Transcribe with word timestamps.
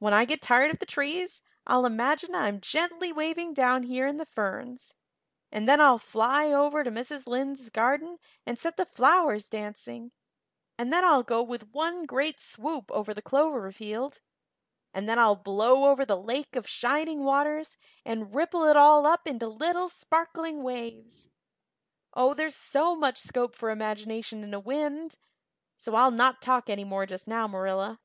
When 0.00 0.12
I 0.12 0.24
get 0.24 0.42
tired 0.42 0.72
of 0.72 0.80
the 0.80 0.84
trees 0.84 1.42
I'll 1.64 1.86
imagine 1.86 2.34
I'm 2.34 2.60
gently 2.60 3.12
waving 3.12 3.54
down 3.54 3.84
here 3.84 4.04
in 4.04 4.16
the 4.16 4.24
ferns 4.24 4.94
and 5.52 5.68
then 5.68 5.80
I'll 5.80 5.96
fly 6.00 6.46
over 6.46 6.82
to 6.82 6.90
Mrs. 6.90 7.28
Lynde's 7.28 7.70
garden 7.70 8.18
and 8.44 8.58
set 8.58 8.76
the 8.76 8.84
flowers 8.84 9.48
dancing 9.48 10.10
and 10.76 10.92
then 10.92 11.04
I'll 11.04 11.22
go 11.22 11.40
with 11.40 11.68
one 11.70 12.04
great 12.04 12.40
swoop 12.40 12.90
over 12.90 13.14
the 13.14 13.22
clover 13.22 13.70
field 13.70 14.18
and 14.92 15.08
then 15.08 15.20
I'll 15.20 15.36
blow 15.36 15.84
over 15.88 16.04
the 16.04 16.18
Lake 16.20 16.56
of 16.56 16.68
Shining 16.68 17.22
Waters 17.22 17.76
and 18.04 18.34
ripple 18.34 18.64
it 18.64 18.76
all 18.76 19.06
up 19.06 19.24
into 19.24 19.46
little 19.46 19.88
sparkling 19.88 20.64
waves. 20.64 21.28
Oh, 22.12 22.34
there's 22.34 22.56
so 22.56 22.96
much 22.96 23.18
scope 23.20 23.54
for 23.54 23.70
imagination 23.70 24.42
in 24.42 24.52
a 24.52 24.58
wind! 24.58 25.14
So 25.78 25.94
I'll 25.94 26.10
not 26.10 26.42
talk 26.42 26.68
any 26.68 26.82
more 26.82 27.06
just 27.06 27.28
now, 27.28 27.46
Marilla." 27.46 28.00